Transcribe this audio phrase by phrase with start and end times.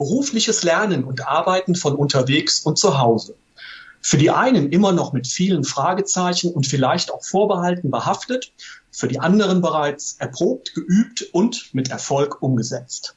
[0.00, 3.34] berufliches Lernen und Arbeiten von unterwegs und zu Hause.
[4.00, 8.50] Für die einen immer noch mit vielen Fragezeichen und vielleicht auch Vorbehalten behaftet,
[8.90, 13.14] für die anderen bereits erprobt, geübt und mit Erfolg umgesetzt.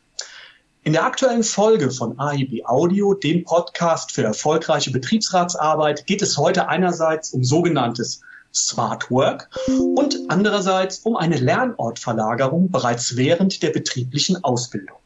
[0.84, 6.68] In der aktuellen Folge von AIB Audio, dem Podcast für erfolgreiche Betriebsratsarbeit, geht es heute
[6.68, 8.20] einerseits um sogenanntes
[8.54, 9.50] Smart Work
[9.96, 14.98] und andererseits um eine Lernortverlagerung bereits während der betrieblichen Ausbildung.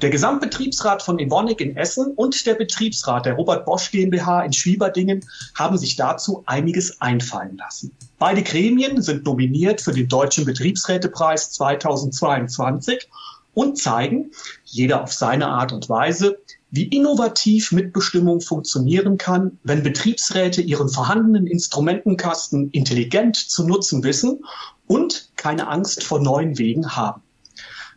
[0.00, 5.24] Der Gesamtbetriebsrat von Evonik in Essen und der Betriebsrat der Robert Bosch GmbH in Schwieberdingen
[5.54, 7.94] haben sich dazu einiges einfallen lassen.
[8.18, 13.08] Beide Gremien sind nominiert für den Deutschen Betriebsrätepreis 2022
[13.54, 14.30] und zeigen,
[14.64, 16.38] jeder auf seine Art und Weise,
[16.70, 24.42] wie innovativ Mitbestimmung funktionieren kann, wenn Betriebsräte ihren vorhandenen Instrumentenkasten intelligent zu nutzen wissen
[24.86, 27.21] und keine Angst vor neuen Wegen haben.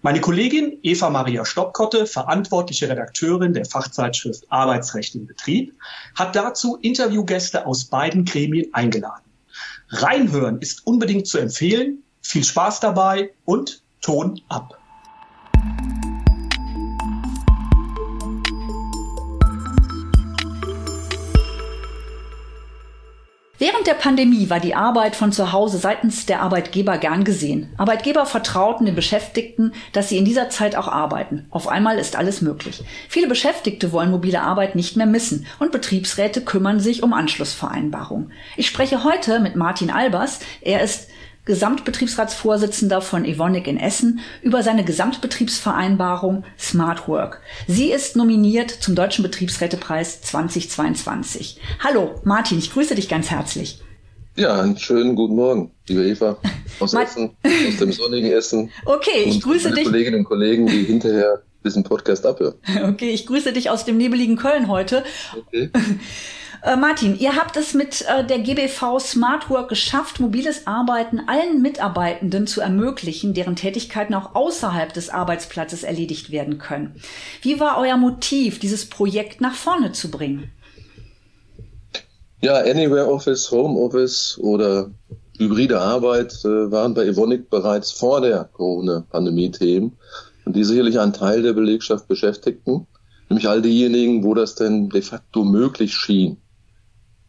[0.01, 5.73] Meine Kollegin Eva Maria Stoppkotte, verantwortliche Redakteurin der Fachzeitschrift Arbeitsrecht im Betrieb,
[6.15, 9.23] hat dazu Interviewgäste aus beiden Gremien eingeladen.
[9.89, 12.03] Reinhören ist unbedingt zu empfehlen.
[12.21, 14.77] Viel Spaß dabei und Ton ab.
[23.57, 27.69] Während der Pandemie war die Arbeit von zu Hause seitens der Arbeitgeber gern gesehen.
[27.77, 31.45] Arbeitgeber vertrauten den Beschäftigten, dass sie in dieser Zeit auch arbeiten.
[31.51, 32.83] Auf einmal ist alles möglich.
[33.07, 38.33] Viele Beschäftigte wollen mobile Arbeit nicht mehr missen und Betriebsräte kümmern sich um Anschlussvereinbarungen.
[38.57, 40.41] Ich spreche heute mit Martin Albers.
[40.59, 41.07] Er ist
[41.45, 47.41] Gesamtbetriebsratsvorsitzender von Evonik in Essen, über seine Gesamtbetriebsvereinbarung Smart Work.
[47.67, 51.59] Sie ist nominiert zum Deutschen Betriebsrätepreis 2022.
[51.83, 53.79] Hallo, Martin, ich grüße dich ganz herzlich.
[54.35, 56.37] Ja, einen schönen guten Morgen, liebe Eva,
[56.79, 58.69] aus Essen, aus dem sonnigen Essen.
[58.85, 59.85] Okay, ich grüße dich.
[59.85, 62.55] Kolleginnen und Kollegen, die hinterher diesen Podcast abhören.
[62.83, 65.03] Okay, ich grüße dich aus dem nebeligen Köln heute.
[65.37, 65.69] Okay.
[66.65, 71.61] Äh, Martin, ihr habt es mit äh, der GBV Smart Work geschafft, mobiles Arbeiten allen
[71.61, 76.95] Mitarbeitenden zu ermöglichen, deren Tätigkeiten auch außerhalb des Arbeitsplatzes erledigt werden können.
[77.43, 80.51] Wie war euer Motiv, dieses Projekt nach vorne zu bringen?
[82.41, 84.89] Ja, Anywhere Office, Home Office oder
[85.37, 89.95] hybride Arbeit äh, waren bei Evonik bereits vor der Corona-Pandemie Themen
[90.47, 92.87] die sicherlich einen Teil der Belegschaft beschäftigten,
[93.29, 96.37] nämlich all diejenigen, wo das denn de facto möglich schien.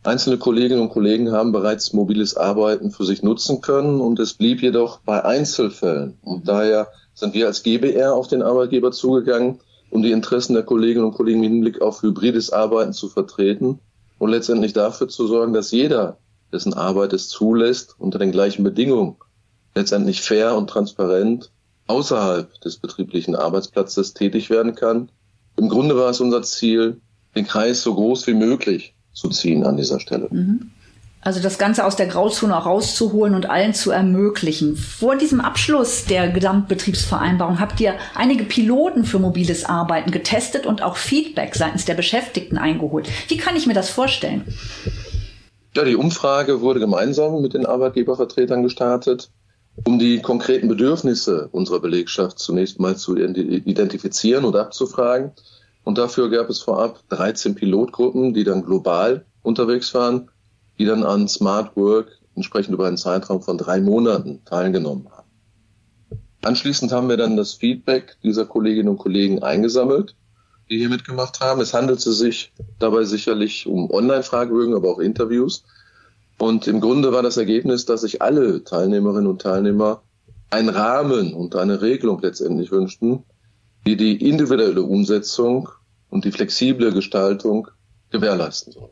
[0.07, 4.63] Einzelne Kolleginnen und Kollegen haben bereits mobiles Arbeiten für sich nutzen können und es blieb
[4.63, 6.17] jedoch bei Einzelfällen.
[6.23, 9.59] Und daher sind wir als GBR auf den Arbeitgeber zugegangen,
[9.91, 13.81] um die Interessen der Kolleginnen und Kollegen im Hinblick auf hybrides Arbeiten zu vertreten
[14.19, 16.19] und letztendlich dafür zu sorgen, dass jeder,
[16.53, 19.17] dessen Arbeit es zulässt, unter den gleichen Bedingungen
[19.75, 21.51] letztendlich fair und transparent
[21.89, 25.11] außerhalb des betrieblichen Arbeitsplatzes tätig werden kann.
[25.57, 27.01] Im Grunde war es unser Ziel,
[27.35, 30.29] den Kreis so groß wie möglich zu ziehen an dieser Stelle.
[30.31, 30.71] Mhm.
[31.23, 34.77] Also das Ganze aus der Grauzone rauszuholen und allen zu ermöglichen.
[34.77, 40.97] Vor diesem Abschluss der Gesamtbetriebsvereinbarung habt ihr einige Piloten für mobiles Arbeiten getestet und auch
[40.97, 43.09] Feedback seitens der Beschäftigten eingeholt.
[43.27, 44.45] Wie kann ich mir das vorstellen?
[45.75, 49.29] Ja, die Umfrage wurde gemeinsam mit den Arbeitgebervertretern gestartet,
[49.85, 55.33] um die konkreten Bedürfnisse unserer Belegschaft zunächst mal zu identifizieren und abzufragen.
[55.87, 60.29] Und dafür gab es vorab 13 Pilotgruppen, die dann global unterwegs waren,
[60.81, 65.29] die dann an Smart Work entsprechend über einen Zeitraum von drei Monaten teilgenommen haben.
[66.43, 70.17] Anschließend haben wir dann das Feedback dieser Kolleginnen und Kollegen eingesammelt,
[70.69, 71.61] die hier mitgemacht haben.
[71.61, 75.63] Es handelte sich dabei sicherlich um Online-Fragebögen, aber auch Interviews.
[76.37, 80.03] Und im Grunde war das Ergebnis, dass sich alle Teilnehmerinnen und Teilnehmer
[80.51, 83.23] einen Rahmen und eine Regelung letztendlich wünschten,
[83.87, 85.69] die die individuelle Umsetzung
[86.11, 87.69] und die flexible Gestaltung
[88.11, 88.91] gewährleisten soll.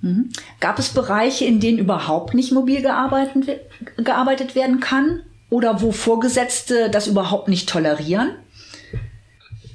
[0.00, 0.30] Mhm.
[0.60, 3.60] Gab es Bereiche, in denen überhaupt nicht mobil gearbeitet,
[3.96, 8.36] gearbeitet werden kann oder wo Vorgesetzte das überhaupt nicht tolerieren?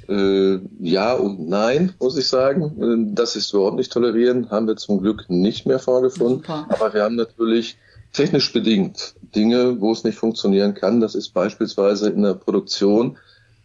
[0.08, 3.08] Äh, ja und nein, muss ich sagen.
[3.10, 6.38] Äh, das ist überhaupt nicht tolerieren, haben wir zum Glück nicht mehr vorgefunden.
[6.40, 6.66] Super.
[6.68, 7.76] Aber wir haben natürlich
[8.12, 11.00] technisch bedingt Dinge, wo es nicht funktionieren kann.
[11.00, 13.16] Das ist beispielsweise in der Produktion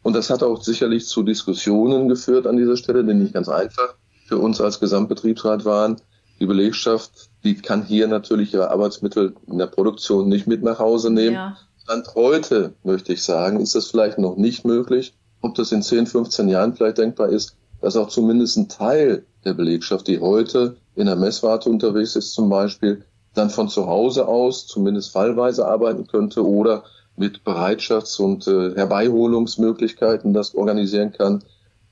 [0.09, 3.93] und das hat auch sicherlich zu Diskussionen geführt an dieser Stelle, die nicht ganz einfach
[4.25, 5.97] für uns als Gesamtbetriebsrat waren.
[6.39, 11.11] Die Belegschaft, die kann hier natürlich ihre Arbeitsmittel in der Produktion nicht mit nach Hause
[11.11, 11.35] nehmen.
[11.35, 11.57] Ja.
[11.83, 15.13] Stand heute, möchte ich sagen, ist das vielleicht noch nicht möglich.
[15.41, 19.53] Ob das in 10, 15 Jahren vielleicht denkbar ist, dass auch zumindest ein Teil der
[19.53, 23.05] Belegschaft, die heute in der Messwarte unterwegs ist zum Beispiel,
[23.35, 26.83] dann von zu Hause aus zumindest fallweise arbeiten könnte oder
[27.19, 31.43] mit Bereitschafts- und äh, Herbeiholungsmöglichkeiten das organisieren kann.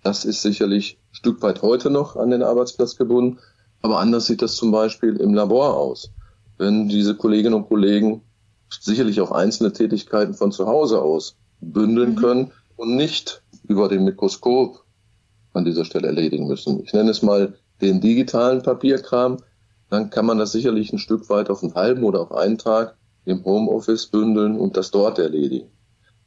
[0.02, 3.40] Das ist sicherlich ein Stück weit heute noch an den Arbeitsplatz gebunden.
[3.82, 6.12] Aber anders sieht das zum Beispiel im Labor aus.
[6.58, 8.22] Wenn diese Kolleginnen und Kollegen
[8.70, 12.16] sicherlich auch einzelne Tätigkeiten von zu Hause aus bündeln mhm.
[12.16, 14.84] können und nicht über den Mikroskop
[15.54, 16.82] an dieser Stelle erledigen müssen.
[16.84, 19.38] Ich nenne es mal den digitalen Papierkram.
[19.90, 22.97] Dann kann man das sicherlich ein Stück weit auf einen halben oder auf einen Tag
[23.28, 25.70] im Homeoffice bündeln und das dort erledigen.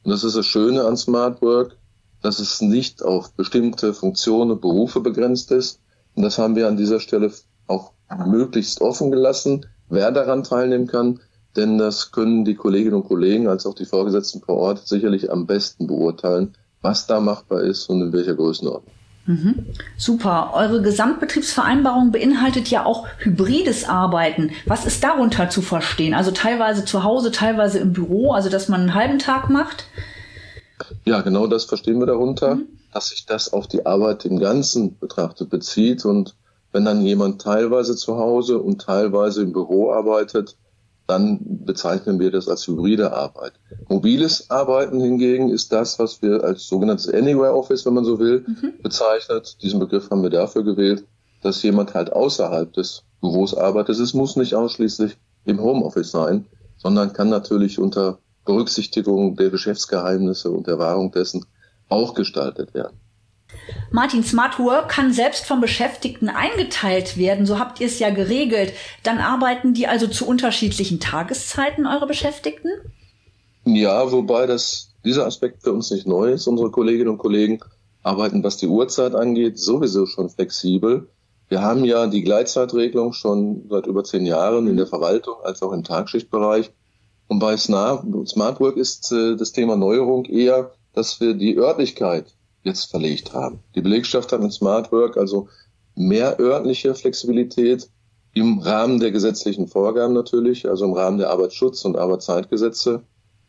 [0.03, 1.77] Und das ist das Schöne an Smart Work,
[2.21, 5.79] dass es nicht auf bestimmte Funktionen und Berufe begrenzt ist.
[6.15, 7.31] Und das haben wir an dieser Stelle
[7.67, 7.93] auch
[8.27, 11.19] möglichst offen gelassen, wer daran teilnehmen kann.
[11.55, 15.47] Denn das können die Kolleginnen und Kollegen als auch die Vorgesetzten vor Ort sicherlich am
[15.47, 18.93] besten beurteilen, was da machbar ist und in welcher Größenordnung.
[19.25, 19.67] Mhm.
[19.97, 20.51] Super.
[20.53, 24.51] Eure Gesamtbetriebsvereinbarung beinhaltet ja auch hybrides Arbeiten.
[24.65, 26.13] Was ist darunter zu verstehen?
[26.13, 29.85] Also teilweise zu Hause, teilweise im Büro, also dass man einen halben Tag macht?
[31.05, 32.67] Ja, genau das verstehen wir darunter, mhm.
[32.93, 36.03] dass sich das auf die Arbeit im Ganzen betrachtet bezieht.
[36.03, 36.35] Und
[36.71, 40.55] wenn dann jemand teilweise zu Hause und teilweise im Büro arbeitet,
[41.11, 43.51] dann bezeichnen wir das als hybride Arbeit.
[43.89, 48.45] Mobiles Arbeiten hingegen ist das, was wir als sogenanntes Anywhere Office, wenn man so will,
[48.47, 48.81] mhm.
[48.81, 49.57] bezeichnet.
[49.61, 51.05] Diesen Begriff haben wir dafür gewählt,
[51.43, 53.99] dass jemand halt außerhalb des Büros arbeitet.
[53.99, 56.45] Es muss nicht ausschließlich im Homeoffice sein,
[56.77, 61.45] sondern kann natürlich unter Berücksichtigung der Geschäftsgeheimnisse und der Wahrung dessen
[61.89, 63.00] auch gestaltet werden.
[63.91, 67.45] Martin, Smart Work kann selbst vom Beschäftigten eingeteilt werden.
[67.45, 68.73] So habt ihr es ja geregelt.
[69.03, 72.69] Dann arbeiten die also zu unterschiedlichen Tageszeiten, eure Beschäftigten?
[73.65, 76.47] Ja, wobei das, dieser Aspekt für uns nicht neu ist.
[76.47, 77.59] Unsere Kolleginnen und Kollegen
[78.01, 81.09] arbeiten, was die Uhrzeit angeht, sowieso schon flexibel.
[81.49, 85.73] Wir haben ja die Gleitzeitregelung schon seit über zehn Jahren in der Verwaltung als auch
[85.73, 86.71] im Tagschichtbereich.
[87.27, 88.05] Und bei Smart
[88.59, 93.59] Work ist äh, das Thema Neuerung eher, dass wir die Örtlichkeit jetzt verlegt haben.
[93.75, 95.47] Die Belegschaft hat mit Smart Work also
[95.95, 97.89] mehr örtliche Flexibilität
[98.33, 103.03] im Rahmen der gesetzlichen Vorgaben natürlich, also im Rahmen der Arbeitsschutz- und Arbeitszeitgesetze.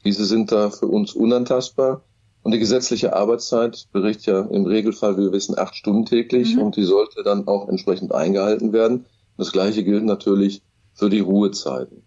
[0.05, 2.03] Diese sind da für uns unantastbar.
[2.43, 6.63] Und die gesetzliche Arbeitszeit berichtet ja im Regelfall, wie wir wissen, acht Stunden täglich mhm.
[6.63, 9.07] und die sollte dann auch entsprechend eingehalten werden.
[9.39, 10.63] Das Gleiche gilt natürlich
[10.93, 12.03] für die Ruhezeiten.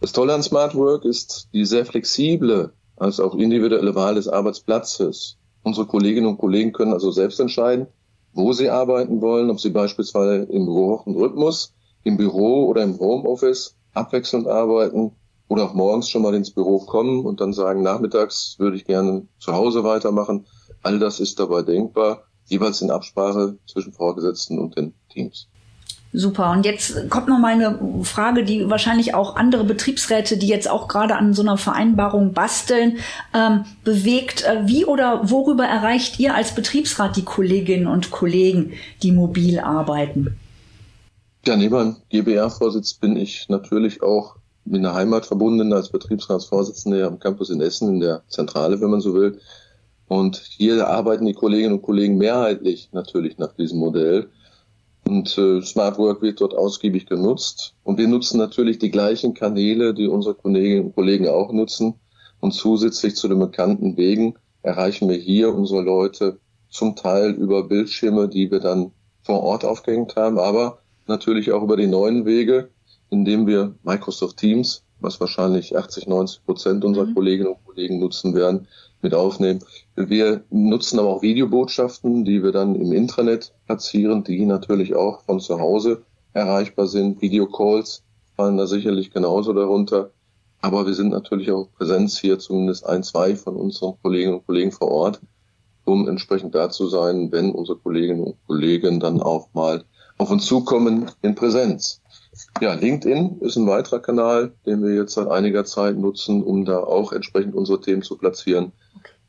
[0.00, 5.38] Das Tolle an Smart Work ist die sehr flexible, als auch individuelle Wahl des Arbeitsplatzes.
[5.62, 7.86] Unsere Kolleginnen und Kollegen können also selbst entscheiden,
[8.32, 13.76] wo sie arbeiten wollen, ob sie beispielsweise im gewochten Rhythmus, im Büro oder im Homeoffice
[13.94, 15.12] abwechselnd arbeiten
[15.48, 19.28] oder auch morgens schon mal ins Büro kommen und dann sagen, nachmittags würde ich gerne
[19.38, 20.46] zu Hause weitermachen.
[20.82, 25.48] All das ist dabei denkbar, jeweils in Absprache zwischen Vorgesetzten und den Teams.
[26.14, 26.50] Super.
[26.50, 30.86] Und jetzt kommt noch mal eine Frage, die wahrscheinlich auch andere Betriebsräte, die jetzt auch
[30.86, 32.98] gerade an so einer Vereinbarung basteln,
[33.34, 34.44] ähm, bewegt.
[34.44, 40.36] Äh, wie oder worüber erreicht ihr als Betriebsrat die Kolleginnen und Kollegen, die mobil arbeiten?
[41.46, 47.18] Ja, neben meinem GBR-Vorsitz bin ich natürlich auch mit der Heimat verbunden als Betriebsratsvorsitzender am
[47.18, 49.40] Campus in Essen, in der Zentrale, wenn man so will.
[50.08, 54.28] Und hier arbeiten die Kolleginnen und Kollegen mehrheitlich natürlich nach diesem Modell.
[55.06, 57.74] Und äh, Smart Work wird dort ausgiebig genutzt.
[57.82, 61.94] Und wir nutzen natürlich die gleichen Kanäle, die unsere Kolleginnen und Kollegen auch nutzen.
[62.40, 68.28] Und zusätzlich zu den bekannten Wegen erreichen wir hier unsere Leute zum Teil über Bildschirme,
[68.28, 68.92] die wir dann
[69.22, 72.70] vor Ort aufgehängt haben, aber natürlich auch über die neuen Wege,
[73.10, 77.14] indem wir Microsoft Teams, was wahrscheinlich 80, 90 Prozent unserer mhm.
[77.14, 78.68] Kolleginnen und Kollegen nutzen werden,
[79.02, 79.60] mit aufnehmen.
[79.96, 85.40] Wir nutzen aber auch Videobotschaften, die wir dann im Intranet platzieren, die natürlich auch von
[85.40, 87.20] zu Hause erreichbar sind.
[87.20, 88.04] Videocalls
[88.36, 90.10] fallen da sicherlich genauso darunter.
[90.60, 94.70] Aber wir sind natürlich auch Präsenz hier, zumindest ein, zwei von unseren Kolleginnen und Kollegen
[94.70, 95.20] vor Ort,
[95.84, 99.84] um entsprechend da zu sein, wenn unsere Kolleginnen und Kollegen dann auch mal
[100.18, 102.01] auf uns zukommen in Präsenz.
[102.60, 106.78] Ja, LinkedIn ist ein weiterer Kanal, den wir jetzt seit einiger Zeit nutzen, um da
[106.78, 108.72] auch entsprechend unsere Themen zu platzieren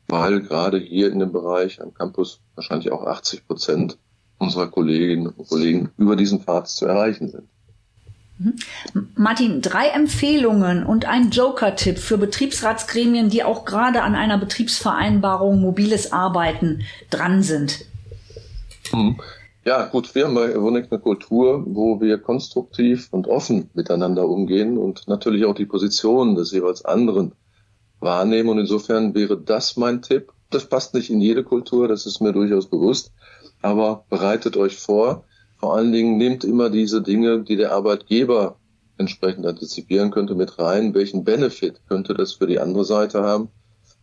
[0.08, 3.98] weil gerade hier in dem Bereich am Campus wahrscheinlich auch 80 Prozent
[4.38, 7.48] unserer Kolleginnen und Kollegen über diesen Pfad zu erreichen sind.
[8.38, 9.08] Mhm.
[9.14, 16.12] Martin, drei Empfehlungen und ein Joker-Tipp für Betriebsratsgremien, die auch gerade an einer Betriebsvereinbarung mobiles
[16.12, 17.84] Arbeiten dran sind.
[18.92, 19.20] Mhm.
[19.66, 24.76] Ja, gut, wir haben bei Evonik eine Kultur, wo wir konstruktiv und offen miteinander umgehen
[24.76, 27.32] und natürlich auch die Position des jeweils anderen
[27.98, 28.50] wahrnehmen.
[28.50, 30.34] Und insofern wäre das mein Tipp.
[30.50, 33.14] Das passt nicht in jede Kultur, das ist mir durchaus bewusst.
[33.62, 35.24] Aber bereitet euch vor.
[35.56, 38.58] Vor allen Dingen nehmt immer diese Dinge, die der Arbeitgeber
[38.98, 40.92] entsprechend antizipieren könnte, mit rein.
[40.92, 43.48] Welchen Benefit könnte das für die andere Seite haben?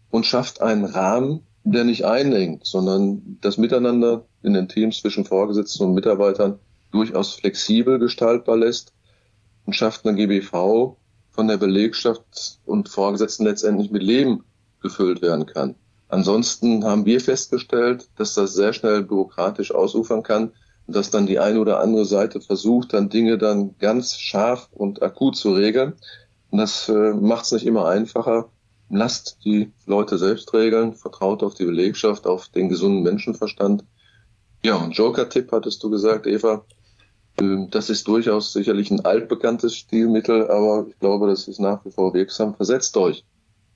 [0.09, 5.85] Und schafft einen Rahmen, der nicht einengt, sondern das Miteinander in den Teams zwischen Vorgesetzten
[5.85, 6.59] und Mitarbeitern
[6.91, 8.93] durchaus flexibel gestaltbar lässt
[9.65, 10.97] und schafft eine GBV
[11.31, 14.43] von der Belegschaft und Vorgesetzten letztendlich mit Leben
[14.81, 15.75] gefüllt werden kann.
[16.09, 20.51] Ansonsten haben wir festgestellt, dass das sehr schnell bürokratisch ausufern kann
[20.87, 25.01] und dass dann die eine oder andere Seite versucht, dann Dinge dann ganz scharf und
[25.01, 25.93] akut zu regeln.
[26.49, 28.49] Und das äh, macht es nicht immer einfacher.
[28.93, 33.85] Lasst die Leute selbst regeln, vertraut auf die Belegschaft, auf den gesunden Menschenverstand.
[34.63, 36.65] Ja, und Joker-Tipp hattest du gesagt, Eva.
[37.39, 41.91] Ähm, das ist durchaus sicherlich ein altbekanntes Stilmittel, aber ich glaube, das ist nach wie
[41.91, 42.53] vor wirksam.
[42.55, 43.23] Versetzt euch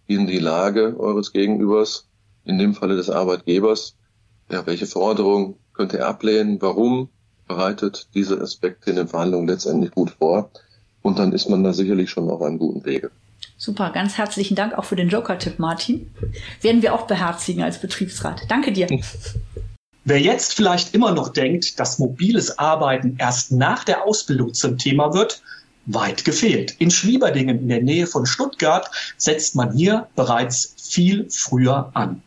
[0.06, 2.10] in die Lage eures Gegenübers,
[2.44, 3.96] in dem Falle des Arbeitgebers.
[4.52, 6.62] Ja, welche Forderung könnte er ablehnen?
[6.62, 7.10] Warum?
[7.48, 10.52] Bereitet diese Aspekte in den Verhandlungen letztendlich gut vor.
[11.02, 13.12] Und dann ist man da sicherlich schon auf einem guten Wege.
[13.58, 16.12] Super, ganz herzlichen Dank auch für den Joker-Tipp, Martin.
[16.62, 18.44] Werden wir auch beherzigen als Betriebsrat.
[18.50, 18.88] Danke dir.
[20.08, 25.14] Wer jetzt vielleicht immer noch denkt, dass mobiles Arbeiten erst nach der Ausbildung zum Thema
[25.14, 25.42] wird,
[25.88, 26.76] weit gefehlt.
[26.80, 32.22] In Schwieberdingen in der Nähe von Stuttgart setzt man hier bereits viel früher an.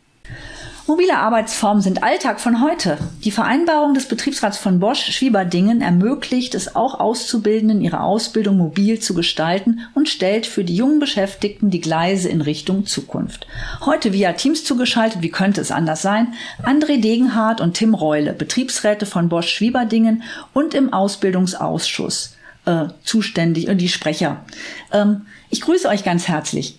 [0.88, 2.96] Mobile Arbeitsformen sind Alltag von heute.
[3.22, 9.12] Die Vereinbarung des Betriebsrats von Bosch Schwieberdingen ermöglicht es auch Auszubildenden, ihre Ausbildung mobil zu
[9.12, 13.46] gestalten und stellt für die jungen Beschäftigten die Gleise in Richtung Zukunft.
[13.84, 16.32] Heute via Teams zugeschaltet, wie könnte es anders sein?
[16.62, 20.22] André Degenhardt und Tim Reule, Betriebsräte von Bosch Schwieberdingen
[20.54, 24.42] und im Ausbildungsausschuss äh, zuständig, äh, die Sprecher.
[24.90, 26.78] Ähm, ich grüße euch ganz herzlich.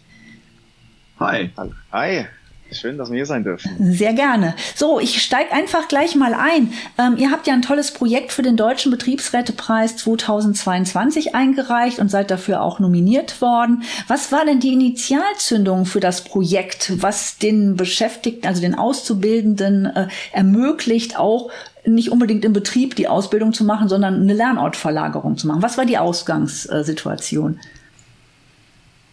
[1.19, 1.51] Hi.
[1.91, 2.25] Hi.
[2.71, 3.71] Schön, dass wir hier sein dürfen.
[3.93, 4.55] Sehr gerne.
[4.75, 6.73] So, ich steige einfach gleich mal ein.
[6.97, 12.29] Ähm, ihr habt ja ein tolles Projekt für den Deutschen Betriebsrätepreis 2022 eingereicht und seid
[12.29, 13.83] dafür auch nominiert worden.
[14.07, 20.07] Was war denn die Initialzündung für das Projekt, was den Beschäftigten, also den Auszubildenden äh,
[20.31, 21.49] ermöglicht, auch
[21.85, 25.63] nicht unbedingt im Betrieb die Ausbildung zu machen, sondern eine Lernortverlagerung zu machen?
[25.63, 27.59] Was war die Ausgangssituation?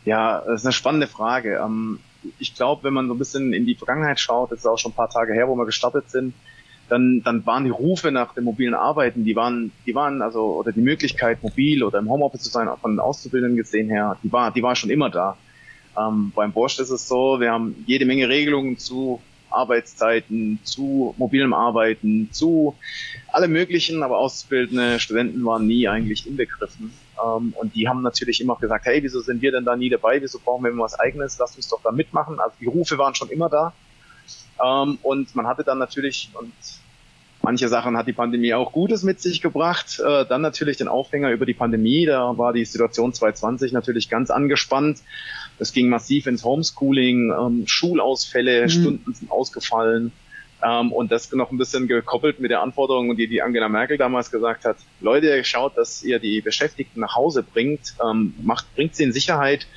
[0.04, 1.60] Ja, das ist eine spannende Frage.
[1.64, 1.98] Ähm,
[2.38, 4.92] ich glaube, wenn man so ein bisschen in die Vergangenheit schaut, das ist auch schon
[4.92, 6.34] ein paar Tage her, wo wir gestartet sind,
[6.88, 10.72] dann, dann waren die Rufe nach dem mobilen Arbeiten, die waren, die waren also, oder
[10.72, 14.62] die Möglichkeit, mobil oder im Homeoffice zu sein, von Auszubildenden gesehen her, die war, die
[14.62, 15.36] war schon immer da.
[15.98, 21.54] Ähm, beim Bosch ist es so, wir haben jede Menge Regelungen zu Arbeitszeiten, zu mobilem
[21.54, 22.76] Arbeiten, zu
[23.32, 26.92] alle möglichen, aber auszubildende Studenten waren nie eigentlich inbegriffen.
[27.24, 30.20] Ähm, und die haben natürlich immer gesagt, hey, wieso sind wir denn da nie dabei?
[30.20, 31.38] Wieso brauchen wir immer was Eigenes?
[31.38, 32.38] Lasst uns doch da mitmachen.
[32.40, 33.72] Also die Rufe waren schon immer da.
[34.64, 36.52] Ähm, und man hatte dann natürlich, und
[37.42, 41.30] manche Sachen hat die Pandemie auch Gutes mit sich gebracht, äh, dann natürlich den Aufhänger
[41.30, 42.06] über die Pandemie.
[42.06, 44.98] Da war die Situation 2020 natürlich ganz angespannt.
[45.58, 48.68] Es ging massiv ins Homeschooling, ähm, Schulausfälle, mhm.
[48.68, 50.12] Stunden sind ausgefallen.
[50.66, 54.30] Ähm, und das noch ein bisschen gekoppelt mit der Anforderung, die die Angela Merkel damals
[54.32, 54.76] gesagt hat.
[55.00, 59.68] Leute, schaut, dass ihr die Beschäftigten nach Hause bringt, ähm, macht, bringt sie in Sicherheit.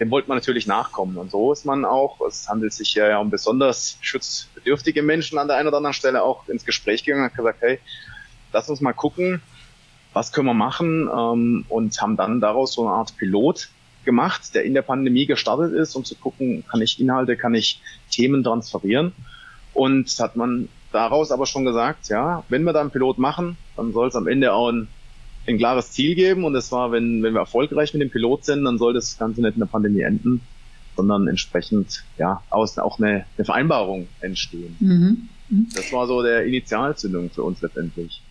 [0.00, 1.18] Dem wollte man natürlich nachkommen.
[1.18, 5.58] Und so ist man auch, es handelt sich ja um besonders schutzbedürftige Menschen an der
[5.58, 7.78] einen oder anderen Stelle auch ins Gespräch gegangen und gesagt, hey,
[8.52, 9.42] lass uns mal gucken,
[10.14, 13.68] was können wir machen ähm, und haben dann daraus so eine Art Pilot
[14.04, 17.80] gemacht, der in der Pandemie gestartet ist, um zu gucken, kann ich Inhalte, kann ich
[18.10, 19.12] Themen transferieren.
[19.74, 23.92] Und hat man daraus aber schon gesagt, ja, wenn wir da einen Pilot machen, dann
[23.92, 24.88] soll es am Ende auch ein,
[25.46, 26.44] ein klares Ziel geben.
[26.44, 29.40] Und das war, wenn, wenn wir erfolgreich mit dem Pilot sind, dann soll das Ganze
[29.40, 30.42] nicht in der Pandemie enden,
[30.96, 34.76] sondern entsprechend ja aus auch eine, eine Vereinbarung entstehen.
[34.80, 35.28] Mhm.
[35.48, 35.66] mhm.
[35.74, 38.22] Das war so der Initialzündung für uns letztendlich.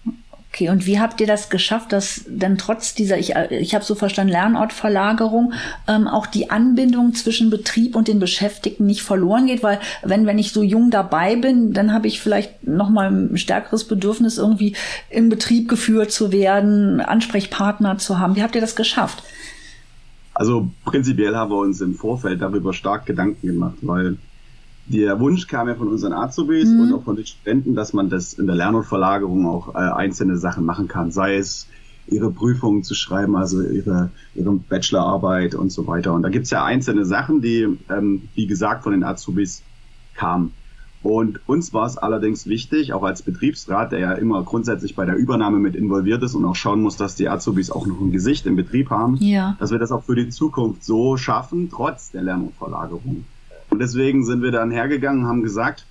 [0.54, 3.96] Okay, und wie habt ihr das geschafft, dass dann trotz dieser, ich, ich habe so
[3.96, 5.54] verstanden, Lernortverlagerung,
[5.88, 9.64] ähm, auch die Anbindung zwischen Betrieb und den Beschäftigten nicht verloren geht?
[9.64, 13.86] Weil wenn, wenn ich so jung dabei bin, dann habe ich vielleicht nochmal ein stärkeres
[13.86, 14.76] Bedürfnis, irgendwie
[15.10, 18.36] im Betrieb geführt zu werden, Ansprechpartner zu haben.
[18.36, 19.24] Wie habt ihr das geschafft?
[20.34, 24.18] Also prinzipiell haben wir uns im Vorfeld darüber stark Gedanken gemacht, weil
[24.92, 26.80] der Wunsch kam ja von unseren Azubis mhm.
[26.82, 29.78] und auch von den Studenten, dass man das in der Lern- und Verlagerung auch äh,
[29.78, 31.68] einzelne Sachen machen kann, sei es
[32.08, 36.14] ihre Prüfungen zu schreiben, also ihre, ihre Bachelorarbeit und so weiter.
[36.14, 39.64] Und da gibt's ja einzelne Sachen, die, ähm, wie gesagt, von den Azubis
[40.16, 40.52] kamen.
[41.04, 45.16] Und uns war es allerdings wichtig, auch als Betriebsrat, der ja immer grundsätzlich bei der
[45.16, 48.46] Übernahme mit involviert ist und auch schauen muss, dass die Azubis auch noch ein Gesicht
[48.46, 49.56] im Betrieb haben, ja.
[49.60, 52.52] dass wir das auch für die Zukunft so schaffen, trotz der Lern-
[53.72, 53.78] und Verlagerung.
[53.78, 55.86] Und deswegen sind wir dann hergegangen und haben gesagt,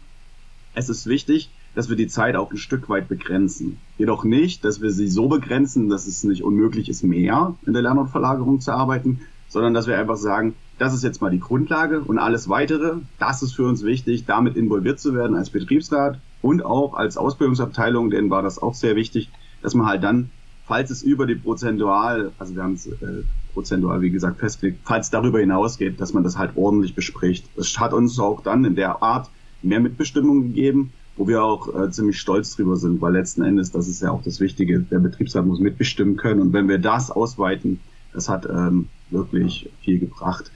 [0.74, 3.78] es ist wichtig, dass wir die Zeit auch ein Stück weit begrenzen.
[3.98, 7.82] Jedoch nicht, dass wir sie so begrenzen, dass es nicht unmöglich ist, mehr in der
[7.82, 12.18] Lernortverlagerung zu arbeiten, sondern dass wir einfach sagen, das ist jetzt mal die Grundlage und
[12.18, 16.94] alles weitere, das ist für uns wichtig, damit involviert zu werden als Betriebsrat und auch
[16.94, 19.28] als Ausbildungsabteilung, denen war das auch sehr wichtig,
[19.62, 20.30] dass man halt dann,
[20.66, 25.10] falls es über die prozentual, also wir haben es äh, prozentual, wie gesagt, festgelegt, falls
[25.10, 27.46] darüber hinausgeht, dass man das halt ordentlich bespricht.
[27.56, 29.30] Das hat uns auch dann in der Art
[29.62, 33.88] mehr Mitbestimmung gegeben, wo wir auch äh, ziemlich stolz drüber sind, weil letzten Endes, das
[33.88, 37.80] ist ja auch das Wichtige, der Betriebsrat muss mitbestimmen können und wenn wir das ausweiten,
[38.12, 40.50] das hat ähm, wirklich viel gebracht.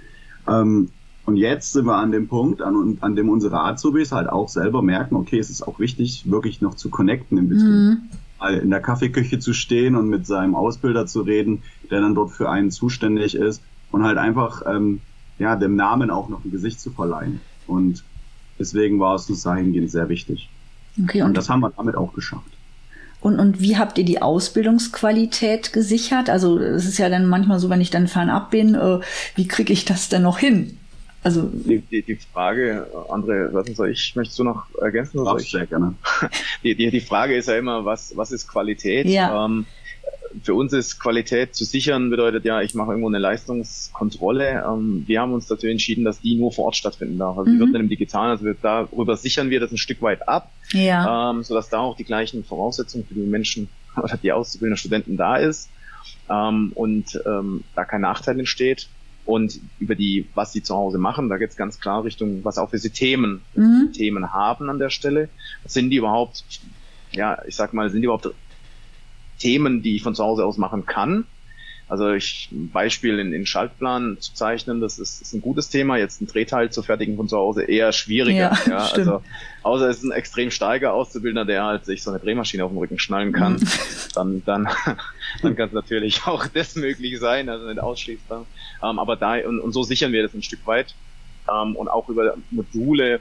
[0.48, 0.88] Ähm,
[1.26, 4.82] und jetzt sind wir an dem Punkt, an, an dem unsere Azubis halt auch selber
[4.82, 7.66] merken, okay, es ist auch wichtig, wirklich noch zu connecten im Betrieb.
[7.66, 7.98] Mhm.
[8.62, 12.50] In der Kaffeeküche zu stehen und mit seinem Ausbilder zu reden, der dann dort für
[12.50, 15.00] einen zuständig ist und halt einfach ähm,
[15.38, 17.40] ja, dem Namen auch noch ein Gesicht zu verleihen.
[17.66, 18.04] Und
[18.58, 20.50] deswegen war es uns dahingehend sehr wichtig.
[21.02, 22.50] Okay, und, und das haben wir damit auch geschafft.
[23.20, 26.28] Und, und wie habt ihr die Ausbildungsqualität gesichert?
[26.28, 29.00] Also es ist ja dann manchmal so, wenn ich dann fernab bin, äh,
[29.34, 30.78] wie kriege ich das denn noch hin?
[31.24, 35.18] Also die, die, die Frage, André, was soll ich, möchtest du noch ergänzen?
[35.18, 35.50] Oder ich?
[35.50, 35.94] sehr gerne.
[36.62, 39.06] Die, die, die Frage ist ja immer, was, was ist Qualität?
[39.06, 39.46] Ja.
[39.46, 39.66] Ähm,
[40.42, 44.64] für uns ist Qualität zu sichern, bedeutet ja, ich mache irgendwo eine Leistungskontrolle.
[44.66, 47.38] Ähm, wir haben uns dazu entschieden, dass die nur vor Ort stattfinden darf.
[47.38, 47.54] Also mhm.
[47.54, 50.50] die wird dann im Digitalen, also wir, darüber sichern wir das ein Stück weit ab,
[50.72, 51.30] ja.
[51.30, 55.36] ähm, sodass da auch die gleichen Voraussetzungen für die Menschen oder die auszubildenden Studenten da
[55.36, 55.70] ist
[56.28, 58.88] ähm, und ähm, da kein Nachteil entsteht.
[59.24, 62.58] Und über die, was sie zu Hause machen, da geht es ganz klar Richtung, was
[62.58, 63.90] auch für sie Themen, mhm.
[63.94, 65.28] Themen haben an der Stelle.
[65.64, 66.44] Sind die überhaupt,
[67.12, 68.30] ja, ich sag mal, sind die überhaupt
[69.38, 71.26] Themen, die ich von zu Hause aus machen kann.
[71.94, 75.96] Also ich, ein Beispiel in, in Schaltplan zu zeichnen, das ist, ist ein gutes Thema.
[75.96, 78.50] Jetzt ein Drehteil zu fertigen von zu Hause eher schwieriger.
[78.66, 79.22] Ja, ja also
[79.62, 82.78] außer es ist ein extrem starker Auszubildender, der halt sich so eine Drehmaschine auf dem
[82.78, 83.68] Rücken schnallen kann, mhm.
[84.12, 84.68] dann, dann,
[85.42, 88.44] dann kann es natürlich auch das möglich sein, also nicht ausschließbar.
[88.82, 90.96] Ähm, aber da, und, und so sichern wir das ein Stück weit.
[91.48, 93.20] Ähm, und auch über Module,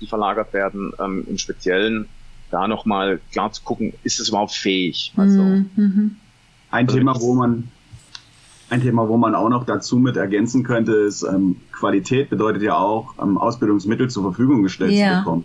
[0.00, 2.08] die verlagert werden, ähm, im Speziellen
[2.50, 5.12] da nochmal klar zu gucken, ist es überhaupt fähig?
[5.16, 6.16] Also, mhm.
[6.70, 7.70] Ein also Thema, wo man
[8.68, 12.76] ein Thema, wo man auch noch dazu mit ergänzen könnte, ist ähm, Qualität bedeutet ja
[12.76, 15.12] auch, ähm, Ausbildungsmittel zur Verfügung gestellt ja.
[15.12, 15.44] zu bekommen.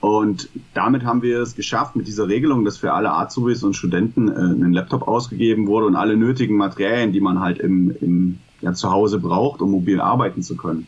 [0.00, 4.28] Und damit haben wir es geschafft, mit dieser Regelung, dass für alle Azubis und Studenten
[4.28, 8.72] äh, ein Laptop ausgegeben wurde und alle nötigen Materialien, die man halt im, im ja,
[8.72, 10.86] zu Hause braucht, um mobil arbeiten zu können.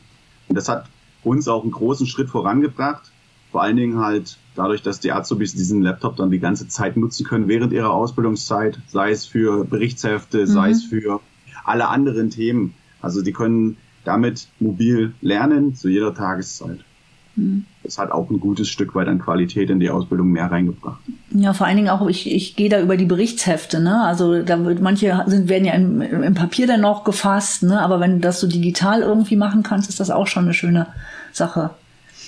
[0.48, 0.86] Und das hat
[1.24, 3.10] uns auch einen großen Schritt vorangebracht,
[3.50, 7.26] vor allen Dingen halt dadurch, dass die Azubis diesen Laptop dann die ganze Zeit nutzen
[7.26, 10.46] können während ihrer Ausbildungszeit, sei es für Berichtshefte, mhm.
[10.46, 11.20] sei es für
[11.64, 12.74] alle anderen Themen.
[13.00, 16.80] Also die können damit mobil lernen zu jeder Tageszeit.
[17.36, 17.64] Mhm.
[17.82, 21.00] Das hat auch ein gutes Stück weit an Qualität in die Ausbildung mehr reingebracht.
[21.30, 24.02] Ja, vor allen Dingen auch, ich, ich gehe da über die Berichtshefte, ne?
[24.04, 27.80] Also da wird manche sind, werden ja im, im Papier dann noch gefasst, ne?
[27.80, 30.88] Aber wenn du das so digital irgendwie machen kannst, ist das auch schon eine schöne
[31.32, 31.70] Sache.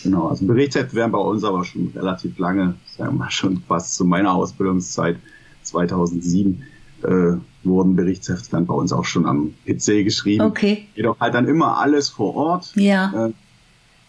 [0.03, 3.95] Genau, also Berichtshefte werden bei uns aber schon relativ lange, sagen wir mal schon fast
[3.95, 5.17] zu meiner Ausbildungszeit
[5.63, 6.63] 2007,
[7.05, 10.45] äh, wurden Berichtshefte dann bei uns auch schon am PC geschrieben.
[10.45, 10.89] Okay.
[10.95, 12.73] Jedoch halt dann immer alles vor Ort.
[12.77, 13.27] Ja.
[13.27, 13.33] Äh,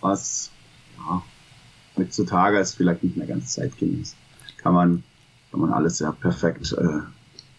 [0.02, 0.52] was
[0.98, 1.22] ja,
[1.98, 4.16] heutzutage ist vielleicht nicht mehr ganz zeitgemäß.
[4.58, 5.04] Kann man,
[5.52, 7.00] kann man alles sehr perfekt äh,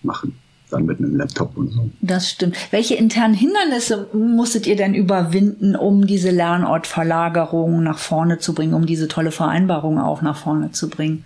[0.03, 0.39] machen
[0.71, 1.91] dann mit einem Laptop und so.
[2.01, 2.57] Das stimmt.
[2.73, 8.87] Welche internen Hindernisse musstet ihr denn überwinden, um diese Lernortverlagerung nach vorne zu bringen, um
[8.87, 11.25] diese tolle Vereinbarung auch nach vorne zu bringen?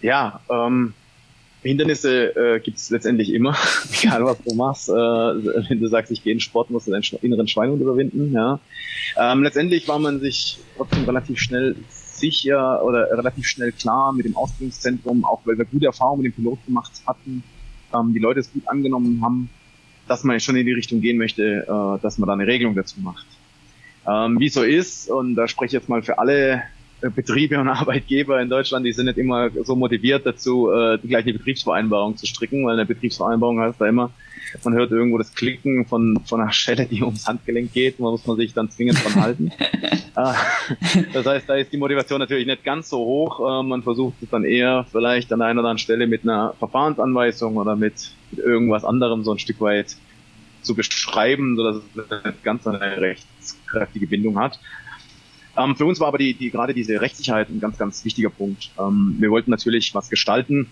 [0.00, 0.94] Ja, ähm,
[1.62, 3.56] Hindernisse äh, gibt es letztendlich immer,
[4.02, 4.88] egal was du machst.
[4.88, 8.32] Äh, wenn du sagst, ich gehe in Sport, musst du deinen inneren Schweinhund überwinden.
[8.32, 8.60] Ja.
[9.16, 11.76] Ähm, letztendlich war man sich trotzdem relativ schnell
[12.18, 16.42] sicher oder relativ schnell klar mit dem Ausbildungszentrum, auch weil wir gute Erfahrungen mit dem
[16.42, 17.42] Pilot gemacht hatten,
[17.94, 19.50] ähm, die Leute es gut angenommen haben,
[20.06, 23.00] dass man schon in die Richtung gehen möchte, äh, dass man da eine Regelung dazu
[23.00, 23.26] macht.
[24.06, 26.62] Ähm, wie so ist, und da spreche ich jetzt mal für alle
[27.00, 31.32] Betriebe und Arbeitgeber in Deutschland, die sind nicht immer so motiviert dazu, äh, die gleiche
[31.32, 34.10] Betriebsvereinbarung zu stricken, weil eine Betriebsvereinbarung heißt da immer,
[34.64, 38.26] man hört irgendwo das Klicken von, von einer Schelle, die ums Handgelenk geht, da muss
[38.26, 39.52] man sich dann zwingend dran halten.
[40.20, 40.34] Ah,
[41.12, 43.38] das heißt, da ist die Motivation natürlich nicht ganz so hoch.
[43.38, 47.56] Äh, man versucht es dann eher vielleicht an einer oder anderen Stelle mit einer Verfahrensanweisung
[47.56, 49.94] oder mit, mit irgendwas anderem so ein Stück weit
[50.62, 54.58] zu beschreiben, sodass es ganz eine rechtskräftige Bindung hat.
[55.58, 58.70] Ähm, für uns war aber die, die, gerade diese Rechtssicherheit ein ganz, ganz wichtiger Punkt.
[58.78, 60.70] Ähm, wir wollten natürlich was gestalten,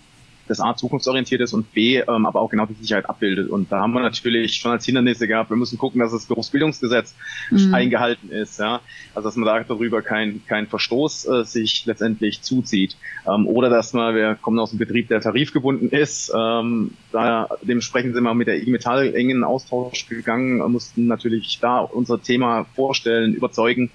[0.48, 3.50] das A zukunftsorientiert ist und B ähm, aber auch genau die Sicherheit abbildet.
[3.50, 7.14] Und da haben wir natürlich schon als Hindernisse gehabt, wir müssen gucken, dass das Berufsbildungsgesetz
[7.50, 7.74] mhm.
[7.74, 8.80] eingehalten ist, ja.
[9.14, 12.96] Also dass man da darüber kein, kein Verstoß äh, sich letztendlich zuzieht.
[13.26, 18.14] Ähm, oder dass man, wir kommen aus einem Betrieb, der tarifgebunden ist, ähm, da dementsprechend
[18.14, 23.34] sind wir mit der IG Metall engen Austausch gegangen, mussten natürlich da unser Thema vorstellen,
[23.34, 23.90] überzeugen,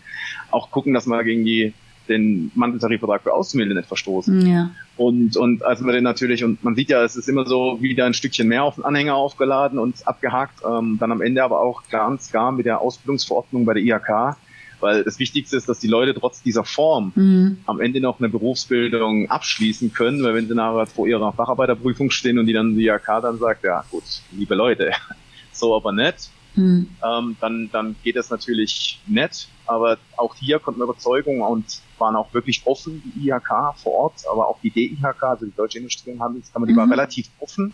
[0.50, 1.74] auch gucken, dass wir gegen die
[2.12, 4.45] den Manteltarifvertrag für Auszubildende nicht verstoßen.
[4.45, 4.71] Ja.
[4.97, 8.06] Und, und also man den natürlich, und man sieht ja, es ist immer so wieder
[8.06, 11.84] ein Stückchen mehr auf den Anhänger aufgeladen und abgehakt, ähm, dann am Ende aber auch
[11.89, 14.38] ganz gar mit der Ausbildungsverordnung bei der IHK,
[14.80, 17.58] weil das Wichtigste ist, dass die Leute trotz dieser Form mhm.
[17.65, 22.38] am Ende noch eine Berufsbildung abschließen können, weil wenn sie nachher vor ihrer Facharbeiterprüfung stehen
[22.38, 24.91] und die dann die IHK dann sagt, ja gut, liebe Leute,
[25.52, 26.90] so aber nicht, mhm.
[27.04, 29.48] ähm, dann, dann geht das natürlich nett.
[29.66, 34.24] Aber auch hier konnten wir Überzeugung und waren auch wirklich offen, die IHK vor Ort,
[34.32, 36.78] aber auch die DIHK, also die Deutsche Industrie- und Handelskammer, die mhm.
[36.78, 37.74] war relativ offen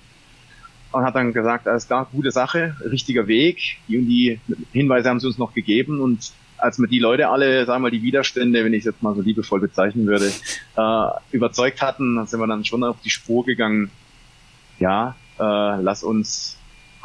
[0.92, 3.78] und hat dann gesagt, alles klar, gute Sache, richtiger Weg.
[3.88, 4.40] Die und die
[4.72, 7.92] Hinweise haben sie uns noch gegeben und als wir die Leute alle, sagen wir mal,
[7.92, 10.32] die Widerstände, wenn ich es jetzt mal so liebevoll bezeichnen würde,
[10.76, 13.92] äh, überzeugt hatten, sind wir dann schon auf die Spur gegangen.
[14.80, 16.57] Ja, äh, lass uns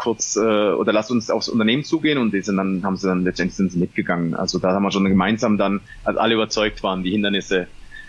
[0.02, 3.24] kurz äh, oder lass uns aufs Unternehmen zugehen und die sind dann haben sie dann
[3.24, 4.34] letztendlich sind sie mitgegangen.
[4.34, 7.68] Also da haben wir schon gemeinsam dann, als alle überzeugt waren, die Hindernisse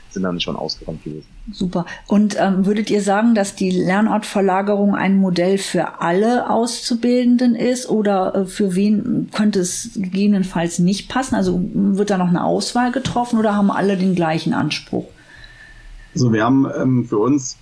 [0.09, 1.27] sind dann schon ausgeräumt gewesen.
[1.51, 1.85] Super.
[2.07, 8.35] Und ähm, würdet ihr sagen, dass die Lernortverlagerung ein Modell für alle Auszubildenden ist oder
[8.35, 11.35] äh, für wen könnte es gegebenenfalls nicht passen?
[11.35, 15.05] Also wird da noch eine Auswahl getroffen oder haben alle den gleichen Anspruch?
[16.13, 17.57] Also wir haben ähm, für uns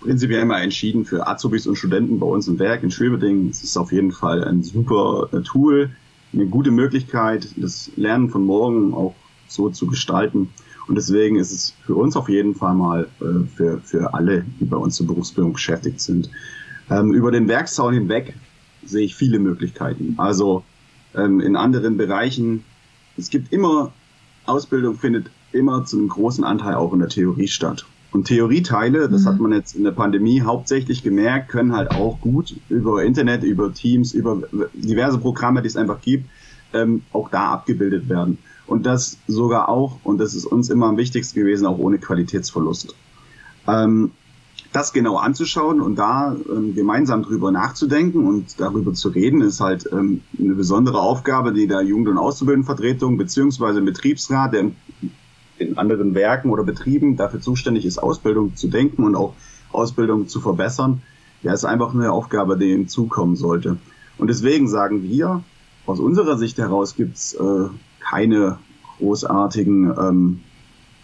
[0.00, 3.48] prinzipiell immer entschieden für Azubis und Studenten bei uns im Werk in Schwebeding.
[3.48, 5.90] Es ist auf jeden Fall ein super äh, Tool,
[6.32, 9.14] eine gute Möglichkeit, das Lernen von morgen auch
[9.48, 10.50] so zu gestalten.
[10.86, 14.64] Und deswegen ist es für uns auf jeden Fall mal äh, für, für alle, die
[14.64, 16.30] bei uns zur Berufsbildung beschäftigt sind.
[16.90, 18.34] Ähm, über den Werkszaun hinweg
[18.84, 20.14] sehe ich viele Möglichkeiten.
[20.16, 20.64] Also
[21.14, 22.64] ähm, in anderen Bereichen,
[23.16, 23.92] es gibt immer,
[24.46, 27.84] Ausbildung findet immer zu einem großen Anteil auch in der Theorie statt.
[28.10, 29.26] Und Theorieteile, das mhm.
[29.26, 33.72] hat man jetzt in der Pandemie hauptsächlich gemerkt, können halt auch gut über Internet, über
[33.72, 34.42] Teams, über
[34.72, 36.28] diverse Programme, die es einfach gibt,
[36.72, 38.38] ähm, auch da abgebildet werden.
[38.66, 42.94] Und das sogar auch, und das ist uns immer am wichtigsten gewesen, auch ohne Qualitätsverlust.
[43.66, 44.12] Ähm,
[44.72, 49.88] das genau anzuschauen und da ähm, gemeinsam drüber nachzudenken und darüber zu reden, ist halt
[49.92, 54.70] ähm, eine besondere Aufgabe, die der Jugend- und Auszubildendenvertretung beziehungsweise Betriebsrat, der
[55.58, 59.34] in anderen Werken oder Betrieben dafür zuständig ist, Ausbildung zu denken und auch
[59.72, 61.02] Ausbildung zu verbessern,
[61.42, 63.76] ja, ist einfach eine Aufgabe, die ihm zukommen sollte.
[64.16, 65.42] Und deswegen sagen wir,
[65.86, 67.64] aus unserer Sicht heraus gibt's äh,
[68.00, 68.58] keine
[68.98, 70.40] großartigen ähm,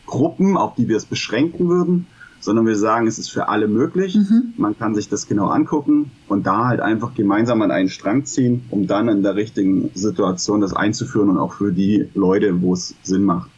[0.07, 2.07] Gruppen, auf die wir es beschränken würden,
[2.41, 4.17] sondern wir sagen, es ist für alle möglich.
[4.17, 4.53] Mhm.
[4.59, 8.65] Man kann sich das genau angucken und da halt einfach gemeinsam an einen Strang ziehen,
[8.71, 12.95] um dann in der richtigen Situation das einzuführen und auch für die Leute, wo es
[13.03, 13.51] Sinn macht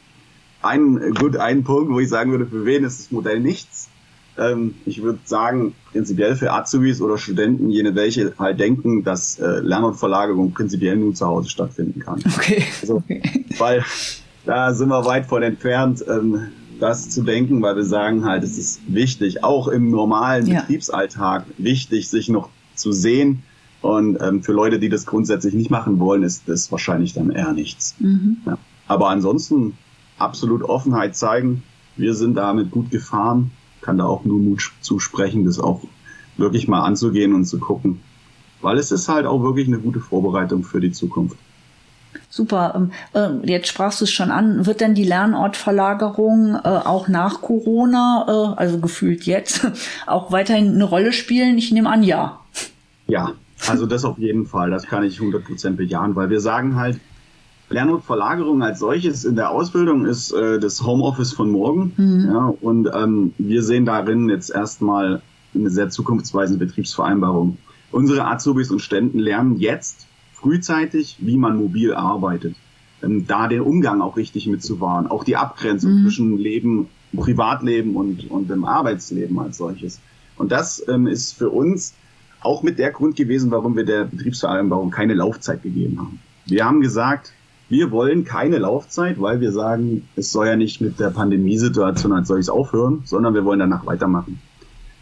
[0.67, 3.89] ein, gut, ein Punkt, wo ich sagen würde, für wen ist das Modell nichts.
[4.39, 9.61] Ähm, ich würde sagen, prinzipiell für Azubis oder Studenten, jene welche halt denken, dass äh,
[9.61, 12.23] Lern- und Verlagerung prinzipiell nur zu Hause stattfinden kann.
[12.37, 12.65] Okay.
[12.83, 13.03] Also,
[13.59, 13.83] weil
[14.45, 16.49] da sind wir weit von entfernt, ähm,
[16.79, 20.61] das zu denken, weil wir sagen halt, es ist wichtig, auch im normalen ja.
[20.61, 23.43] Betriebsalltag wichtig, sich noch zu sehen.
[23.81, 27.53] Und ähm, für Leute, die das grundsätzlich nicht machen wollen, ist das wahrscheinlich dann eher
[27.53, 27.95] nichts.
[27.99, 28.39] Mhm.
[28.45, 28.59] Ja.
[28.89, 29.77] Aber ansonsten
[30.19, 31.63] absolut Offenheit zeigen.
[31.97, 33.51] Wir sind damit gut gefahren.
[33.81, 35.83] Kann da auch nur Mut zusprechen, das auch
[36.37, 38.01] wirklich mal anzugehen und zu gucken.
[38.61, 41.37] Weil es ist halt auch wirklich eine gute Vorbereitung für die Zukunft.
[42.29, 42.75] Super.
[43.15, 44.67] Ähm, äh, jetzt sprachst du es schon an.
[44.67, 49.67] Wird denn die Lernortverlagerung äh, auch nach Corona, äh, also gefühlt jetzt,
[50.07, 51.59] auch weiterhin eine Rolle spielen?
[51.59, 52.41] Ich nehme an, ja.
[53.07, 53.33] Ja,
[53.69, 54.71] also das auf jeden Fall.
[54.71, 56.99] Das kann ich 100% bejahen, weil wir sagen halt,
[57.69, 61.93] Lernverlagerung als solches in der Ausbildung ist äh, das Homeoffice von morgen.
[61.97, 62.29] Mhm.
[62.29, 65.23] Ja, und ähm, wir sehen darin jetzt erstmal
[65.55, 67.59] eine sehr zukunftsweisende Betriebsvereinbarung.
[67.91, 72.55] Unsere Azubis und Ständen lernen jetzt frühzeitig, wie man mobil arbeitet.
[73.03, 76.03] Ähm, da den Umgang auch richtig mitzuwahren, auch die Abgrenzung mhm.
[76.03, 80.01] zwischen Leben, Privatleben und, und dem Arbeitsleben als solches.
[80.37, 81.95] Und das ähm, ist für uns
[82.41, 86.21] auch mit der Grund gewesen, warum wir der Betriebsvereinbarung keine Laufzeit gegeben haben.
[86.45, 87.33] Wir haben gesagt,
[87.69, 92.29] wir wollen keine Laufzeit, weil wir sagen, es soll ja nicht mit der Pandemiesituation als
[92.29, 94.41] solches aufhören, sondern wir wollen danach weitermachen.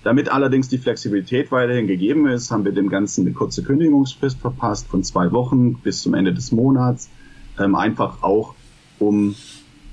[0.02, 4.86] Damit allerdings die Flexibilität weiterhin gegeben ist, haben wir dem Ganzen eine kurze Kündigungsfrist verpasst
[4.86, 7.08] von zwei Wochen bis zum Ende des Monats.
[7.58, 8.54] Ähm, einfach auch,
[8.98, 9.34] um,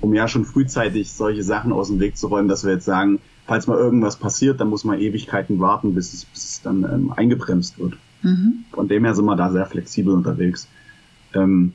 [0.00, 3.20] um ja schon frühzeitig solche Sachen aus dem Weg zu räumen, dass wir jetzt sagen,
[3.46, 7.12] falls mal irgendwas passiert, dann muss man Ewigkeiten warten, bis es, bis es dann ähm,
[7.14, 7.94] eingebremst wird.
[8.22, 8.64] Mhm.
[8.72, 10.68] Von dem her sind wir da sehr flexibel unterwegs.
[11.34, 11.72] Ähm,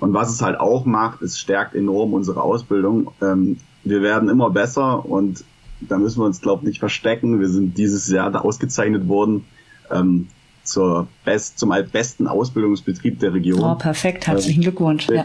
[0.00, 3.12] und was es halt auch macht, es stärkt enorm unsere Ausbildung.
[3.20, 5.44] Ähm, wir werden immer besser und
[5.80, 7.40] da müssen wir uns, glaube ich, nicht verstecken.
[7.40, 9.44] Wir sind dieses Jahr da ausgezeichnet worden
[9.90, 10.28] ähm,
[10.64, 13.62] zur Best, zum besten Ausbildungsbetrieb der Region.
[13.62, 14.26] Oh, perfekt.
[14.26, 15.08] Herzlichen ähm, Glückwunsch.
[15.08, 15.24] Mit, ja.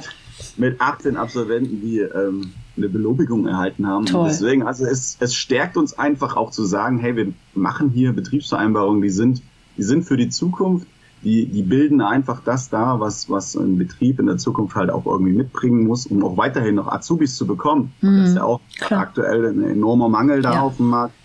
[0.58, 4.06] mit 18 Absolventen, die ähm, eine Belobigung erhalten haben.
[4.06, 4.30] Toll.
[4.30, 9.02] Deswegen, also es, es stärkt uns einfach auch zu sagen, hey, wir machen hier Betriebsvereinbarungen,
[9.02, 9.42] die sind,
[9.78, 10.88] die sind für die Zukunft
[11.24, 15.06] die, die bilden einfach das da, was, was ein Betrieb in der Zukunft halt auch
[15.06, 17.94] irgendwie mitbringen muss, um auch weiterhin noch Azubis zu bekommen.
[18.02, 19.02] Mhm, das ist ja auch klar.
[19.02, 20.62] aktuell ein enormer Mangel da ja.
[20.62, 21.16] auf dem Markt.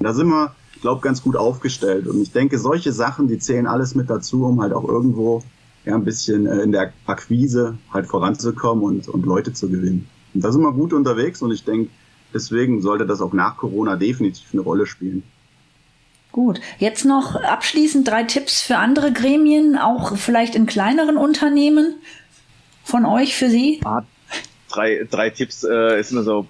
[0.00, 2.06] da sind wir, glaube ganz gut aufgestellt.
[2.06, 5.42] Und ich denke, solche Sachen, die zählen alles mit dazu, um halt auch irgendwo
[5.84, 10.08] ja, ein bisschen äh, in der Akquise halt voranzukommen und, und Leute zu gewinnen.
[10.34, 11.90] Und da sind wir gut unterwegs und ich denke,
[12.34, 15.22] deswegen sollte das auch nach Corona definitiv eine Rolle spielen.
[16.36, 16.60] Gut.
[16.78, 21.94] Jetzt noch abschließend drei Tipps für andere Gremien, auch vielleicht in kleineren Unternehmen
[22.84, 23.80] von euch für Sie?
[24.68, 26.46] Drei, drei Tipps äh, ist immer so,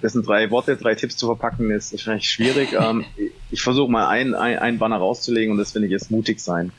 [0.00, 2.72] das sind drei Worte, drei Tipps zu verpacken, ist wahrscheinlich schwierig.
[2.80, 3.04] ähm,
[3.52, 6.72] ich versuche mal ein, ein, ein Banner rauszulegen und das finde ich jetzt mutig sein.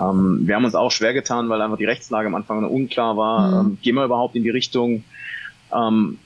[0.00, 3.16] Ähm, wir haben uns auch schwer getan, weil einfach die Rechtslage am Anfang noch unklar
[3.16, 3.64] war.
[3.64, 3.70] Mhm.
[3.72, 5.02] Ähm, gehen wir überhaupt in die Richtung?
[5.74, 6.20] Ähm,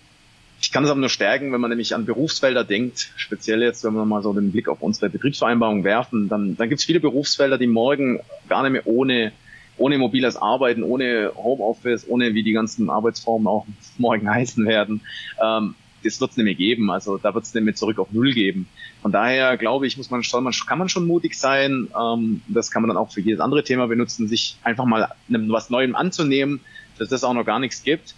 [0.64, 3.92] ich kann es aber nur stärken, wenn man nämlich an Berufsfelder denkt, speziell jetzt, wenn
[3.92, 7.59] wir mal so den Blick auf unsere Betriebsvereinbarung werfen, dann, dann gibt es viele Berufsfelder,
[7.59, 9.33] die morgen gar nicht mehr ohne,
[9.77, 13.66] ohne mobiles Arbeiten, ohne Homeoffice, ohne wie die ganzen Arbeitsformen auch
[13.98, 15.03] morgen heißen werden,
[15.38, 16.90] ähm, das wird es nicht mehr geben.
[16.90, 18.66] Also da wird es nicht mehr zurück auf Null geben.
[19.03, 21.88] Von daher glaube ich, muss man schon, man, kann man schon mutig sein.
[21.98, 25.68] Ähm, das kann man dann auch für jedes andere Thema benutzen, sich einfach mal was
[25.68, 26.61] Neuem anzunehmen,
[26.98, 28.14] dass es auch noch gar nichts gibt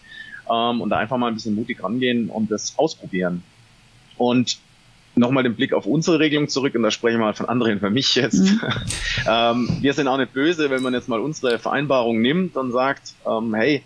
[0.50, 3.42] ähm, und da einfach mal ein bisschen mutig rangehen und das ausprobieren.
[4.16, 4.58] Und
[5.16, 7.90] nochmal den Blick auf unsere Regelung zurück und da spreche ich mal von anderen für
[7.90, 8.40] mich jetzt.
[8.40, 8.60] Mhm.
[9.28, 13.14] ähm, wir sind auch nicht böse, wenn man jetzt mal unsere Vereinbarung nimmt und sagt,
[13.26, 13.82] ähm, hey,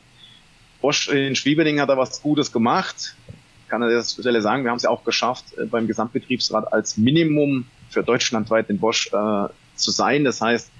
[0.80, 3.14] Bosch in Schwieberding hat da was Gutes gemacht.
[3.68, 6.96] Kann an der Stelle sagen, wir haben es ja auch geschafft, äh, beim Gesamtbetriebsrat als
[6.96, 10.24] Minimum für deutschlandweit den Bosch äh, zu sein.
[10.24, 10.70] Das heißt,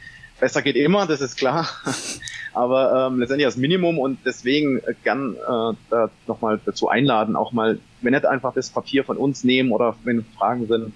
[0.41, 1.69] besser geht immer, das ist klar.
[2.53, 7.79] Aber ähm, letztendlich das Minimum und deswegen gern äh, da nochmal dazu einladen, auch mal,
[8.03, 10.93] wenn nicht einfach das Papier von uns nehmen oder wenn Fragen sind,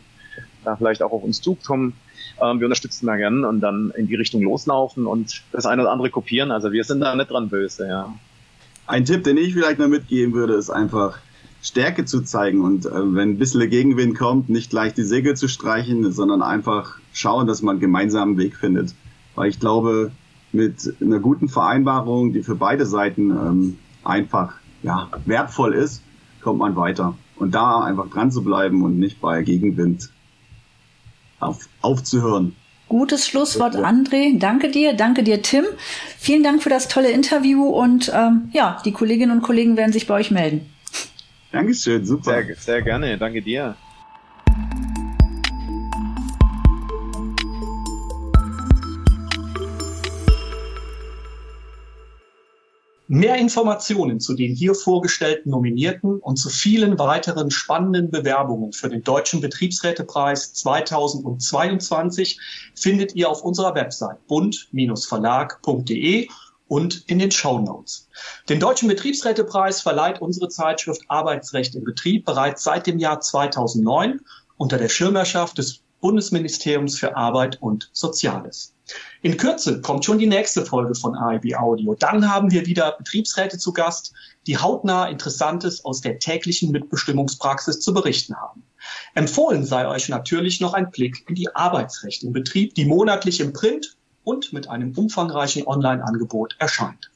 [0.65, 1.95] da vielleicht auch auf uns zukommen.
[2.43, 5.93] Ähm, wir unterstützen da gern und dann in die Richtung loslaufen und das eine oder
[5.93, 6.51] andere kopieren.
[6.51, 8.13] Also wir sind da nicht dran böse, ja.
[8.87, 11.19] Ein Tipp, den ich vielleicht noch mitgeben würde, ist einfach
[11.63, 15.49] Stärke zu zeigen und äh, wenn ein bisschen Gegenwind kommt, nicht gleich die Segel zu
[15.49, 18.95] streichen, sondern einfach schauen, dass man einen gemeinsamen Weg findet.
[19.35, 20.12] Weil ich glaube,
[20.53, 26.03] mit einer guten Vereinbarung, die für beide Seiten ähm, einfach ja, wertvoll ist,
[26.40, 27.16] kommt man weiter.
[27.37, 30.11] Und da einfach dran zu bleiben und nicht bei Gegenwind
[31.40, 32.55] auf, aufzuhören.
[32.88, 34.38] Gutes Schlusswort, André.
[34.38, 35.64] Danke dir, danke dir, Tim.
[36.18, 40.07] Vielen Dank für das tolle Interview und ähm, ja, die Kolleginnen und Kollegen werden sich
[40.07, 40.66] bei euch melden.
[41.51, 42.44] Dankeschön, super.
[42.44, 43.75] Sehr, sehr gerne, danke dir.
[53.14, 59.05] Mehr Informationen zu den hier vorgestellten Nominierten und zu vielen weiteren spannenden Bewerbungen für den
[59.05, 62.40] Deutschen Betriebsrätepreis 2022
[62.74, 66.29] findet ihr auf unserer Website bund-verlag.de
[66.66, 68.09] und in den Show Notes.
[68.48, 74.22] Den Deutschen Betriebsrätepreis verleiht unsere Zeitschrift Arbeitsrecht im Betrieb bereits seit dem Jahr 2009
[74.57, 78.74] unter der Schirmherrschaft des Bundesministeriums für Arbeit und Soziales.
[79.25, 81.95] In Kürze kommt schon die nächste Folge von AIB Audio.
[81.95, 84.13] Dann haben wir wieder Betriebsräte zu Gast,
[84.47, 88.65] die hautnah Interessantes aus der täglichen Mitbestimmungspraxis zu berichten haben.
[89.15, 93.55] Empfohlen sei euch natürlich noch ein Blick in die Arbeitsrecht im Betrieb, die monatlich im
[93.55, 97.11] Print und mit einem umfangreichen Online-Angebot erscheint.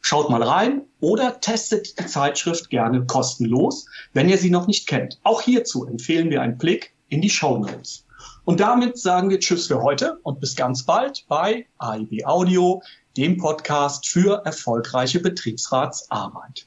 [0.00, 5.20] Schaut mal rein oder testet die Zeitschrift gerne kostenlos, wenn ihr sie noch nicht kennt.
[5.22, 8.04] Auch hierzu empfehlen wir einen Blick in die Show Notes.
[8.44, 12.82] Und damit sagen wir Tschüss für heute und bis ganz bald bei AIB Audio,
[13.16, 16.66] dem Podcast für erfolgreiche Betriebsratsarbeit.